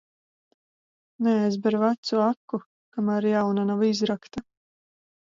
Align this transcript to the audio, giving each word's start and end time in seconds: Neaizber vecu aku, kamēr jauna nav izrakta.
Neaizber 1.27 1.77
vecu 1.85 2.23
aku, 2.31 2.63
kamēr 2.99 3.31
jauna 3.35 3.71
nav 3.73 3.89
izrakta. 3.95 4.49